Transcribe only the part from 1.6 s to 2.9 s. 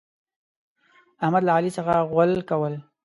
څخه غول کول.